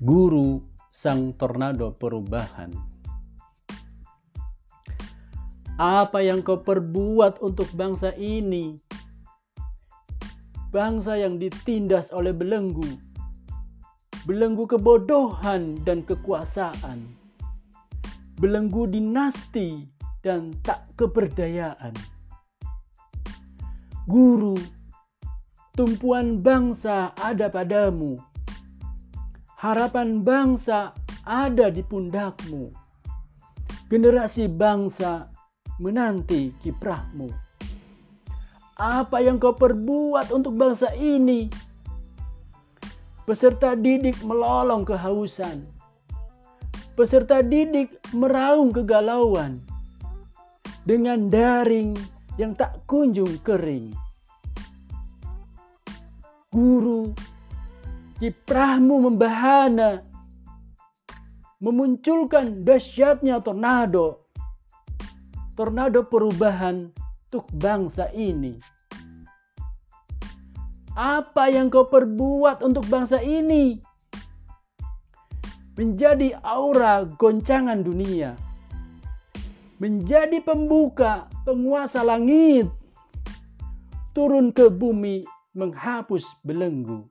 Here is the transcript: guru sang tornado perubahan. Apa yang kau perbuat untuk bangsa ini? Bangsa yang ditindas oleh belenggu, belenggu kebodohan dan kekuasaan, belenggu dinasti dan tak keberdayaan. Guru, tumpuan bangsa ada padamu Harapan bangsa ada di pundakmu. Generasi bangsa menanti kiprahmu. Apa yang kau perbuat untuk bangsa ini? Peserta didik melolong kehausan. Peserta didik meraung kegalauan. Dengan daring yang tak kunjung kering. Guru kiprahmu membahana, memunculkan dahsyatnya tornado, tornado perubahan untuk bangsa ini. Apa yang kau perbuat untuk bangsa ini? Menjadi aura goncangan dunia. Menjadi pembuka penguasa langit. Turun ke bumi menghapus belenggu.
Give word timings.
guru 0.00 0.64
sang 0.88 1.36
tornado 1.36 1.92
perubahan. 1.92 2.72
Apa 5.76 6.24
yang 6.24 6.40
kau 6.40 6.64
perbuat 6.64 7.44
untuk 7.44 7.68
bangsa 7.76 8.16
ini? 8.16 8.80
Bangsa 10.72 11.20
yang 11.20 11.36
ditindas 11.36 12.08
oleh 12.16 12.32
belenggu, 12.32 12.96
belenggu 14.24 14.64
kebodohan 14.64 15.76
dan 15.84 16.00
kekuasaan, 16.00 17.04
belenggu 18.40 18.88
dinasti 18.88 19.84
dan 20.24 20.56
tak 20.64 20.88
keberdayaan. 20.96 21.92
Guru, 24.08 24.56
tumpuan 25.76 26.40
bangsa 26.40 27.12
ada 27.20 27.52
padamu 27.52 28.29
Harapan 29.60 30.24
bangsa 30.24 30.96
ada 31.28 31.68
di 31.68 31.84
pundakmu. 31.84 32.72
Generasi 33.92 34.48
bangsa 34.48 35.28
menanti 35.76 36.48
kiprahmu. 36.64 37.28
Apa 38.80 39.20
yang 39.20 39.36
kau 39.36 39.52
perbuat 39.52 40.32
untuk 40.32 40.56
bangsa 40.56 40.96
ini? 40.96 41.52
Peserta 43.28 43.76
didik 43.76 44.16
melolong 44.24 44.80
kehausan. 44.80 45.68
Peserta 46.96 47.44
didik 47.44 48.00
meraung 48.16 48.72
kegalauan. 48.72 49.60
Dengan 50.88 51.28
daring 51.28 51.92
yang 52.40 52.56
tak 52.56 52.80
kunjung 52.88 53.36
kering. 53.44 53.92
Guru 56.48 57.12
kiprahmu 58.20 59.08
membahana, 59.08 60.04
memunculkan 61.56 62.68
dahsyatnya 62.68 63.40
tornado, 63.40 64.28
tornado 65.56 66.04
perubahan 66.04 66.92
untuk 67.32 67.48
bangsa 67.56 68.12
ini. 68.12 68.60
Apa 70.92 71.48
yang 71.48 71.72
kau 71.72 71.88
perbuat 71.88 72.60
untuk 72.60 72.84
bangsa 72.92 73.24
ini? 73.24 73.80
Menjadi 75.80 76.36
aura 76.44 77.08
goncangan 77.16 77.80
dunia. 77.80 78.36
Menjadi 79.80 80.44
pembuka 80.44 81.24
penguasa 81.48 82.04
langit. 82.04 82.68
Turun 84.12 84.52
ke 84.52 84.68
bumi 84.68 85.24
menghapus 85.56 86.28
belenggu. 86.44 87.08